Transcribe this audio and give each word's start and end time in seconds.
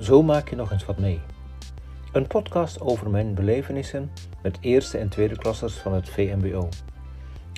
Zo 0.00 0.22
maak 0.22 0.48
je 0.48 0.56
nog 0.56 0.72
eens 0.72 0.84
wat 0.84 0.98
mee. 0.98 1.20
Een 2.12 2.26
podcast 2.26 2.80
over 2.80 3.10
mijn 3.10 3.34
belevenissen 3.34 4.10
met 4.42 4.58
eerste 4.60 4.98
en 4.98 5.08
tweede 5.08 5.38
klassers 5.38 5.74
van 5.74 5.94
het 5.94 6.08
VMBO. 6.08 6.68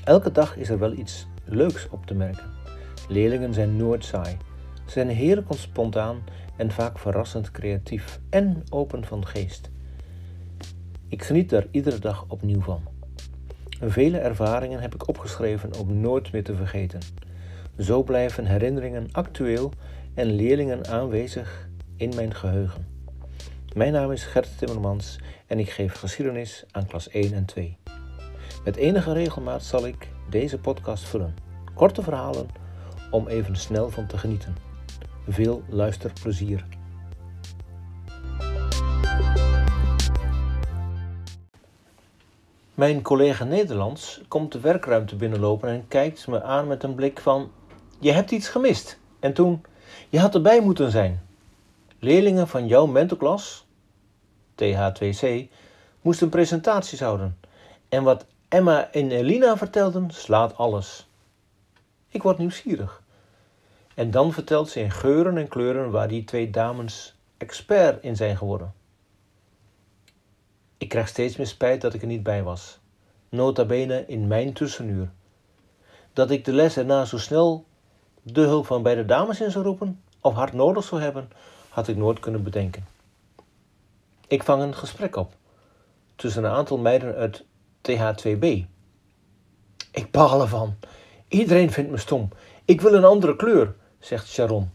Elke 0.04 0.32
dag 0.32 0.56
is 0.56 0.68
er 0.68 0.78
wel 0.78 0.92
iets 0.92 1.26
leuks 1.44 1.88
op 1.88 2.06
te 2.06 2.14
merken. 2.14 2.50
Leerlingen 3.08 3.54
zijn 3.54 3.76
nooit 3.76 4.04
saai. 4.04 4.36
Ze 4.84 4.92
zijn 4.92 5.08
heerlijk 5.08 5.46
spontaan 5.50 6.22
en 6.56 6.70
vaak 6.70 6.98
verrassend 6.98 7.50
creatief 7.50 8.20
en 8.30 8.62
open 8.70 9.04
van 9.04 9.26
geest. 9.26 9.70
Ik 11.08 11.22
geniet 11.22 11.50
daar 11.50 11.66
iedere 11.70 11.98
dag 11.98 12.24
opnieuw 12.28 12.60
van. 12.60 12.82
Vele 13.80 14.18
ervaringen 14.18 14.80
heb 14.80 14.94
ik 14.94 15.08
opgeschreven 15.08 15.78
om 15.78 16.00
nooit 16.00 16.32
meer 16.32 16.44
te 16.44 16.54
vergeten. 16.54 17.00
Zo 17.78 18.02
blijven 18.02 18.46
herinneringen 18.46 19.08
actueel 19.12 19.72
en 20.14 20.26
leerlingen 20.26 20.86
aanwezig 20.88 21.68
in 21.98 22.14
mijn 22.14 22.34
geheugen. 22.34 22.86
Mijn 23.74 23.92
naam 23.92 24.12
is 24.12 24.24
Gert 24.24 24.58
Timmermans 24.58 25.18
en 25.46 25.58
ik 25.58 25.70
geef 25.70 25.92
geschiedenis 25.92 26.64
aan 26.70 26.86
klas 26.86 27.08
1 27.08 27.32
en 27.32 27.44
2. 27.44 27.76
Met 28.64 28.76
enige 28.76 29.12
regelmaat 29.12 29.64
zal 29.64 29.86
ik 29.86 30.08
deze 30.30 30.58
podcast 30.58 31.04
vullen. 31.08 31.36
Korte 31.74 32.02
verhalen 32.02 32.48
om 33.10 33.26
even 33.26 33.56
snel 33.56 33.90
van 33.90 34.06
te 34.06 34.18
genieten. 34.18 34.56
Veel 35.28 35.62
luisterplezier. 35.68 36.64
Mijn 42.74 43.02
collega 43.02 43.44
Nederlands 43.44 44.20
komt 44.28 44.52
de 44.52 44.60
werkruimte 44.60 45.16
binnenlopen 45.16 45.68
en 45.68 45.88
kijkt 45.88 46.26
me 46.26 46.42
aan 46.42 46.66
met 46.66 46.82
een 46.82 46.94
blik 46.94 47.20
van: 47.20 47.50
Je 48.00 48.12
hebt 48.12 48.30
iets 48.30 48.48
gemist. 48.48 48.98
En 49.20 49.32
toen: 49.32 49.64
Je 50.08 50.18
had 50.20 50.34
erbij 50.34 50.60
moeten 50.60 50.90
zijn. 50.90 51.27
Leerlingen 51.98 52.48
van 52.48 52.66
jouw 52.66 52.86
mentorklas, 52.86 53.66
TH2C, 54.62 55.50
moesten 56.00 56.28
presentaties 56.28 57.00
houden. 57.00 57.38
En 57.88 58.02
wat 58.02 58.26
Emma 58.48 58.92
en 58.92 59.10
Elina 59.10 59.56
vertelden, 59.56 60.10
slaat 60.10 60.56
alles. 60.56 61.08
Ik 62.08 62.22
word 62.22 62.38
nieuwsgierig. 62.38 63.02
En 63.94 64.10
dan 64.10 64.32
vertelt 64.32 64.68
ze 64.68 64.80
in 64.80 64.90
geuren 64.90 65.38
en 65.38 65.48
kleuren 65.48 65.90
waar 65.90 66.08
die 66.08 66.24
twee 66.24 66.50
dames 66.50 67.16
expert 67.36 68.02
in 68.02 68.16
zijn 68.16 68.36
geworden. 68.36 68.74
Ik 70.76 70.88
krijg 70.88 71.08
steeds 71.08 71.36
meer 71.36 71.46
spijt 71.46 71.80
dat 71.80 71.94
ik 71.94 72.00
er 72.00 72.06
niet 72.06 72.22
bij 72.22 72.42
was. 72.42 72.78
Nota 73.28 73.64
bene 73.64 74.04
in 74.06 74.26
mijn 74.26 74.52
tussenuur. 74.52 75.10
Dat 76.12 76.30
ik 76.30 76.44
de 76.44 76.52
les 76.52 76.76
erna 76.76 77.04
zo 77.04 77.18
snel 77.18 77.64
de 78.22 78.40
hulp 78.40 78.66
van 78.66 78.82
beide 78.82 79.04
dames 79.04 79.40
in 79.40 79.50
zou 79.50 79.64
roepen 79.64 80.02
of 80.20 80.34
hard 80.34 80.52
nodig 80.52 80.84
zou 80.84 81.00
hebben, 81.00 81.30
had 81.78 81.88
ik 81.88 81.96
nooit 81.96 82.20
kunnen 82.20 82.42
bedenken. 82.42 82.86
Ik 84.26 84.42
vang 84.42 84.62
een 84.62 84.74
gesprek 84.74 85.16
op 85.16 85.32
tussen 86.16 86.44
een 86.44 86.50
aantal 86.50 86.78
meiden 86.78 87.14
uit 87.14 87.44
TH2B. 87.88 88.46
Ik 89.92 90.10
baal 90.10 90.40
ervan. 90.40 90.74
Iedereen 91.28 91.70
vindt 91.70 91.90
me 91.90 91.96
stom. 91.96 92.28
Ik 92.64 92.80
wil 92.80 92.94
een 92.94 93.04
andere 93.04 93.36
kleur, 93.36 93.74
zegt 93.98 94.28
Sharon. 94.28 94.70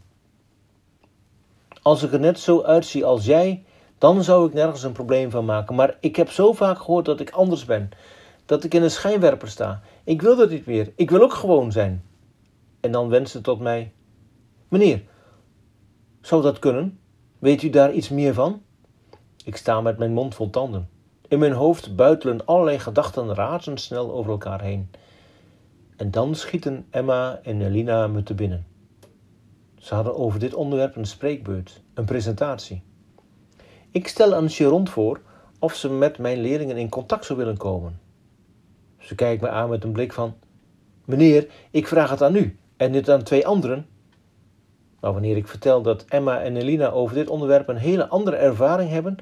Als 1.82 2.02
ik 2.02 2.12
er 2.12 2.20
net 2.20 2.38
zo 2.38 2.62
uitzie 2.62 3.04
als 3.04 3.24
jij, 3.24 3.64
dan 3.98 4.24
zou 4.24 4.46
ik 4.46 4.54
nergens 4.54 4.82
een 4.82 4.92
probleem 4.92 5.30
van 5.30 5.44
maken. 5.44 5.74
Maar 5.74 5.96
ik 6.00 6.16
heb 6.16 6.30
zo 6.30 6.52
vaak 6.52 6.78
gehoord 6.78 7.04
dat 7.04 7.20
ik 7.20 7.30
anders 7.30 7.64
ben. 7.64 7.90
Dat 8.46 8.64
ik 8.64 8.74
in 8.74 8.82
een 8.82 8.90
schijnwerper 8.90 9.48
sta. 9.48 9.82
Ik 10.04 10.22
wil 10.22 10.36
dat 10.36 10.50
niet 10.50 10.66
meer. 10.66 10.92
Ik 10.96 11.10
wil 11.10 11.22
ook 11.22 11.34
gewoon 11.34 11.72
zijn. 11.72 12.04
En 12.80 12.92
dan 12.92 13.08
wenst 13.08 13.32
ze 13.32 13.40
tot 13.40 13.60
mij: 13.60 13.92
Meneer, 14.68 15.02
zou 16.26 16.42
dat 16.42 16.58
kunnen? 16.58 16.98
Weet 17.38 17.62
u 17.62 17.70
daar 17.70 17.92
iets 17.92 18.08
meer 18.08 18.34
van? 18.34 18.62
Ik 19.44 19.56
sta 19.56 19.80
met 19.80 19.98
mijn 19.98 20.12
mond 20.12 20.34
vol 20.34 20.50
tanden. 20.50 20.88
In 21.28 21.38
mijn 21.38 21.52
hoofd 21.52 21.96
buitelen 21.96 22.46
allerlei 22.46 22.78
gedachten 22.78 23.34
razendsnel 23.34 24.12
over 24.12 24.30
elkaar 24.30 24.62
heen. 24.62 24.90
En 25.96 26.10
dan 26.10 26.34
schieten 26.34 26.86
Emma 26.90 27.40
en 27.42 27.62
Elina 27.62 28.06
me 28.06 28.22
te 28.22 28.34
binnen. 28.34 28.66
Ze 29.78 29.94
hadden 29.94 30.16
over 30.16 30.40
dit 30.40 30.54
onderwerp 30.54 30.96
een 30.96 31.06
spreekbeurt, 31.06 31.82
een 31.94 32.04
presentatie. 32.04 32.82
Ik 33.90 34.08
stel 34.08 34.34
aan 34.34 34.50
Sharon 34.50 34.88
voor 34.88 35.20
of 35.58 35.74
ze 35.74 35.90
met 35.90 36.18
mijn 36.18 36.40
leerlingen 36.40 36.76
in 36.76 36.88
contact 36.88 37.24
zou 37.24 37.38
willen 37.38 37.56
komen. 37.56 38.00
Ze 38.98 39.14
kijkt 39.14 39.42
me 39.42 39.48
aan 39.48 39.68
met 39.68 39.84
een 39.84 39.92
blik 39.92 40.12
van: 40.12 40.34
Meneer, 41.04 41.48
ik 41.70 41.88
vraag 41.88 42.10
het 42.10 42.22
aan 42.22 42.36
u 42.36 42.58
en 42.76 42.90
niet 42.90 43.10
aan 43.10 43.22
twee 43.22 43.46
anderen. 43.46 43.86
Maar 45.04 45.12
wanneer 45.12 45.36
ik 45.36 45.48
vertel 45.48 45.82
dat 45.82 46.04
Emma 46.04 46.40
en 46.40 46.56
Elina 46.56 46.90
over 46.90 47.14
dit 47.14 47.28
onderwerp 47.28 47.68
een 47.68 47.76
hele 47.76 48.08
andere 48.08 48.36
ervaring 48.36 48.90
hebben 48.90 49.16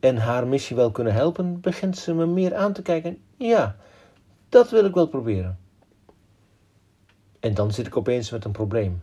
en 0.00 0.16
haar 0.16 0.46
missie 0.46 0.76
wel 0.76 0.90
kunnen 0.90 1.12
helpen, 1.12 1.60
begint 1.60 1.98
ze 1.98 2.14
me 2.14 2.26
meer 2.26 2.54
aan 2.54 2.72
te 2.72 2.82
kijken. 2.82 3.18
Ja, 3.36 3.76
dat 4.48 4.70
wil 4.70 4.84
ik 4.84 4.94
wel 4.94 5.06
proberen. 5.06 5.58
En 7.40 7.54
dan 7.54 7.72
zit 7.72 7.86
ik 7.86 7.96
opeens 7.96 8.30
met 8.30 8.44
een 8.44 8.52
probleem. 8.52 9.02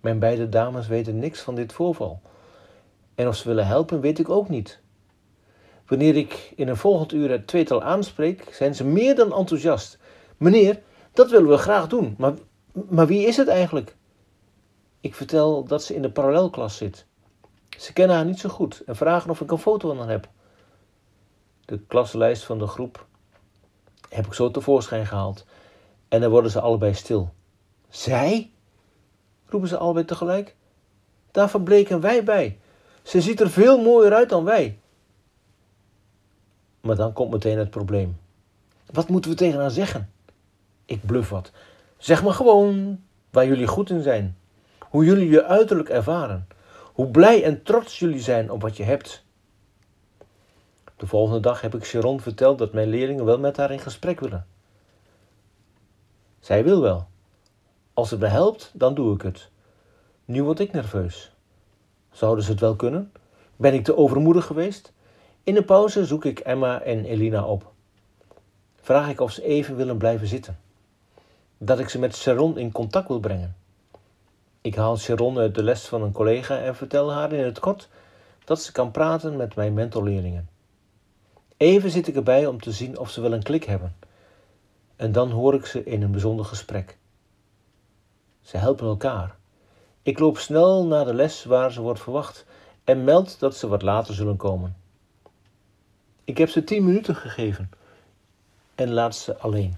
Mijn 0.00 0.18
beide 0.18 0.48
dames 0.48 0.86
weten 0.86 1.18
niks 1.18 1.40
van 1.40 1.54
dit 1.54 1.72
voorval. 1.72 2.20
En 3.14 3.28
of 3.28 3.36
ze 3.36 3.48
willen 3.48 3.66
helpen, 3.66 4.00
weet 4.00 4.18
ik 4.18 4.28
ook 4.28 4.48
niet. 4.48 4.80
Wanneer 5.86 6.16
ik 6.16 6.52
in 6.56 6.68
een 6.68 6.76
volgend 6.76 7.12
uur 7.12 7.30
het 7.30 7.46
tweetal 7.46 7.82
aanspreek, 7.82 8.54
zijn 8.54 8.74
ze 8.74 8.84
meer 8.84 9.14
dan 9.14 9.34
enthousiast. 9.34 9.98
Meneer, 10.36 10.80
dat 11.12 11.30
willen 11.30 11.48
we 11.48 11.56
graag 11.56 11.88
doen, 11.88 12.14
maar, 12.18 12.34
maar 12.88 13.06
wie 13.06 13.26
is 13.26 13.36
het 13.36 13.48
eigenlijk? 13.48 13.96
Ik 15.02 15.14
vertel 15.14 15.64
dat 15.64 15.82
ze 15.84 15.94
in 15.94 16.02
de 16.02 16.10
parallelklas 16.10 16.76
zit. 16.76 17.06
Ze 17.78 17.92
kennen 17.92 18.16
haar 18.16 18.24
niet 18.24 18.38
zo 18.38 18.48
goed 18.48 18.82
en 18.86 18.96
vragen 18.96 19.30
of 19.30 19.40
ik 19.40 19.50
een 19.50 19.58
foto 19.58 19.88
van 19.88 19.98
haar 19.98 20.08
heb. 20.08 20.28
De 21.64 21.78
klaslijst 21.78 22.44
van 22.44 22.58
de 22.58 22.66
groep 22.66 23.06
heb 24.08 24.26
ik 24.26 24.32
zo 24.32 24.50
tevoorschijn 24.50 25.06
gehaald. 25.06 25.44
En 26.08 26.20
dan 26.20 26.30
worden 26.30 26.50
ze 26.50 26.60
allebei 26.60 26.94
stil. 26.94 27.32
Zij? 27.88 28.50
roepen 29.46 29.68
ze 29.68 29.76
allebei 29.76 30.04
tegelijk. 30.04 30.56
Daar 31.30 31.50
verbleken 31.50 32.00
wij 32.00 32.24
bij. 32.24 32.58
Ze 33.02 33.20
ziet 33.20 33.40
er 33.40 33.50
veel 33.50 33.82
mooier 33.82 34.14
uit 34.14 34.28
dan 34.28 34.44
wij. 34.44 34.78
Maar 36.80 36.96
dan 36.96 37.12
komt 37.12 37.30
meteen 37.30 37.58
het 37.58 37.70
probleem. 37.70 38.18
Wat 38.92 39.08
moeten 39.08 39.30
we 39.30 39.36
tegen 39.36 39.60
haar 39.60 39.70
zeggen? 39.70 40.12
Ik 40.84 41.06
bluf 41.06 41.28
wat. 41.28 41.50
Zeg 41.96 42.22
maar 42.22 42.34
gewoon 42.34 43.00
waar 43.30 43.46
jullie 43.46 43.66
goed 43.66 43.90
in 43.90 44.02
zijn. 44.02 44.36
Hoe 44.92 45.04
jullie 45.04 45.28
je 45.28 45.44
uiterlijk 45.44 45.88
ervaren. 45.88 46.48
Hoe 46.92 47.06
blij 47.06 47.44
en 47.44 47.62
trots 47.62 47.98
jullie 47.98 48.20
zijn 48.20 48.50
op 48.50 48.62
wat 48.62 48.76
je 48.76 48.82
hebt. 48.82 49.24
De 50.96 51.06
volgende 51.06 51.40
dag 51.40 51.60
heb 51.60 51.74
ik 51.74 51.84
Sharon 51.84 52.20
verteld 52.20 52.58
dat 52.58 52.72
mijn 52.72 52.88
leerlingen 52.88 53.24
wel 53.24 53.38
met 53.38 53.56
haar 53.56 53.70
in 53.70 53.78
gesprek 53.78 54.20
willen. 54.20 54.46
Zij 56.40 56.64
wil 56.64 56.80
wel. 56.80 57.06
Als 57.94 58.10
het 58.10 58.20
me 58.20 58.26
helpt, 58.26 58.70
dan 58.74 58.94
doe 58.94 59.14
ik 59.14 59.22
het. 59.22 59.50
Nu 60.24 60.42
word 60.42 60.60
ik 60.60 60.72
nerveus. 60.72 61.32
Zouden 62.10 62.44
ze 62.44 62.50
het 62.50 62.60
wel 62.60 62.76
kunnen? 62.76 63.12
Ben 63.56 63.74
ik 63.74 63.84
te 63.84 63.96
overmoedig 63.96 64.46
geweest? 64.46 64.92
In 65.42 65.54
de 65.54 65.64
pauze 65.64 66.04
zoek 66.04 66.24
ik 66.24 66.38
Emma 66.38 66.82
en 66.82 67.04
Elina 67.04 67.44
op. 67.44 67.72
Vraag 68.80 69.08
ik 69.08 69.20
of 69.20 69.30
ze 69.32 69.44
even 69.44 69.76
willen 69.76 69.98
blijven 69.98 70.26
zitten. 70.26 70.58
Dat 71.58 71.78
ik 71.78 71.88
ze 71.88 71.98
met 71.98 72.16
Sharon 72.16 72.58
in 72.58 72.72
contact 72.72 73.08
wil 73.08 73.20
brengen. 73.20 73.60
Ik 74.62 74.74
haal 74.74 74.96
Sharon 74.96 75.38
uit 75.38 75.54
de 75.54 75.62
les 75.62 75.86
van 75.86 76.02
een 76.02 76.12
collega 76.12 76.58
en 76.58 76.76
vertel 76.76 77.12
haar 77.12 77.32
in 77.32 77.44
het 77.44 77.58
kort 77.58 77.88
dat 78.44 78.62
ze 78.62 78.72
kan 78.72 78.90
praten 78.90 79.36
met 79.36 79.54
mijn 79.54 79.74
mentorleerlingen. 79.74 80.48
Even 81.56 81.90
zit 81.90 82.08
ik 82.08 82.16
erbij 82.16 82.46
om 82.46 82.60
te 82.60 82.72
zien 82.72 82.98
of 82.98 83.10
ze 83.10 83.20
wel 83.20 83.32
een 83.32 83.42
klik 83.42 83.64
hebben. 83.64 83.96
En 84.96 85.12
dan 85.12 85.30
hoor 85.30 85.54
ik 85.54 85.66
ze 85.66 85.84
in 85.84 86.02
een 86.02 86.10
bijzonder 86.10 86.44
gesprek. 86.44 86.96
Ze 88.40 88.56
helpen 88.56 88.86
elkaar. 88.86 89.36
Ik 90.02 90.18
loop 90.18 90.38
snel 90.38 90.86
naar 90.86 91.04
de 91.04 91.14
les 91.14 91.44
waar 91.44 91.72
ze 91.72 91.80
wordt 91.80 92.00
verwacht 92.00 92.44
en 92.84 93.04
meld 93.04 93.38
dat 93.38 93.56
ze 93.56 93.68
wat 93.68 93.82
later 93.82 94.14
zullen 94.14 94.36
komen. 94.36 94.76
Ik 96.24 96.38
heb 96.38 96.48
ze 96.48 96.64
tien 96.64 96.84
minuten 96.84 97.16
gegeven 97.16 97.70
en 98.74 98.90
laat 98.90 99.16
ze 99.16 99.38
alleen. 99.38 99.76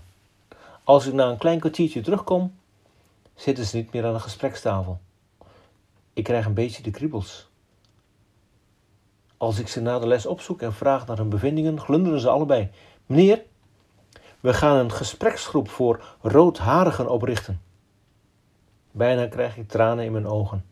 Als 0.85 1.07
ik 1.07 1.13
na 1.13 1.31
een 1.31 1.39
klein 1.39 1.59
kwartiertje 1.59 2.01
terugkom, 2.01 2.55
zitten 3.35 3.65
ze 3.65 3.77
niet 3.77 3.93
meer 3.93 4.07
aan 4.07 4.13
de 4.13 4.21
gesprekstafel. 4.21 5.01
Ik 6.13 6.25
krijg 6.25 6.47
een 6.47 6.55
beetje 6.55 6.83
de 6.83 6.91
kriebels. 6.91 7.49
Als 9.37 9.59
ik 9.59 9.69
ze 9.69 9.81
na 9.81 9.99
de 9.99 10.07
les 10.07 10.27
opzoek 10.27 10.63
en 10.63 10.73
vraag 10.73 11.07
naar 11.07 11.17
hun 11.17 11.29
bevindingen, 11.29 11.81
glunderen 11.81 12.21
ze 12.21 12.29
allebei. 12.29 12.71
Meneer, 13.07 13.43
we 14.41 14.55
gaan 14.55 14.77
een 14.77 14.93
gespreksgroep 14.93 15.69
voor 15.69 16.05
roodharigen 16.21 17.11
oprichten. 17.11 17.63
Bijna 18.91 19.27
krijg 19.27 19.57
ik 19.57 19.69
tranen 19.69 20.05
in 20.05 20.13
mijn 20.13 20.27
ogen. 20.27 20.65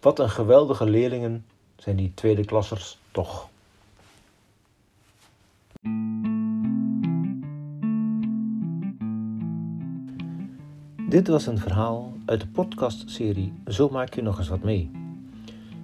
Wat 0.00 0.18
een 0.18 0.30
geweldige 0.30 0.84
leerlingen 0.84 1.46
zijn 1.76 1.96
die 1.96 2.14
tweede 2.14 2.44
klassers 2.44 2.98
toch. 3.10 3.48
Dit 11.08 11.28
was 11.28 11.46
een 11.46 11.58
verhaal 11.58 12.12
uit 12.24 12.40
de 12.40 12.46
podcastserie 12.46 13.52
Zo 13.66 13.88
maak 13.88 14.14
je 14.14 14.22
nog 14.22 14.38
eens 14.38 14.48
wat 14.48 14.62
mee. 14.62 14.90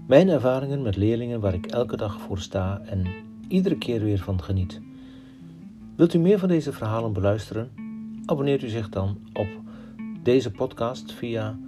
Mijn 0.06 0.28
ervaringen 0.28 0.82
met 0.82 0.96
leerlingen 0.96 1.40
waar 1.40 1.54
ik 1.54 1.66
elke 1.66 1.96
dag 1.96 2.20
voor 2.20 2.38
sta 2.38 2.80
en 2.86 3.06
iedere 3.48 3.78
keer 3.78 4.02
weer 4.02 4.18
van 4.18 4.42
geniet. 4.42 4.80
Wilt 5.96 6.14
u 6.14 6.18
meer 6.18 6.38
van 6.38 6.48
deze 6.48 6.72
verhalen 6.72 7.12
beluisteren? 7.12 7.70
Abonneert 8.24 8.62
u 8.62 8.68
zich 8.68 8.88
dan 8.88 9.18
op 9.32 9.48
deze 10.22 10.50
podcast 10.50 11.12
via 11.12 11.58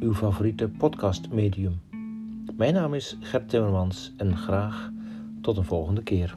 uw 0.00 0.14
favoriete 0.14 0.68
podcastmedium. 0.68 1.80
Mijn 2.56 2.74
naam 2.74 2.94
is 2.94 3.16
Gert 3.20 3.48
Timmermans 3.48 4.12
en 4.16 4.36
graag 4.36 4.90
tot 5.40 5.56
een 5.56 5.64
volgende 5.64 6.02
keer. 6.02 6.36